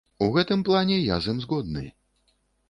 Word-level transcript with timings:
У 0.27 0.27
гэтым 0.37 0.63
плане 0.69 0.97
я 1.01 1.19
з 1.27 1.35
ім 1.35 1.45
згодны. 1.45 1.85